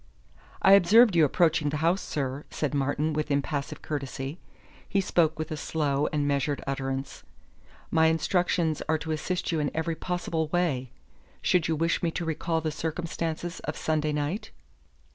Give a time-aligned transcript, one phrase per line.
[0.63, 4.39] "I observed you approaching the house, sir," said Martin with impassive courtesy.
[4.89, 7.21] He spoke with a slow and measured utterance.
[7.91, 10.89] "My instructions are to assist you in every possible way.
[11.43, 14.49] Should you wish me to recall the circumstances of Sunday night?"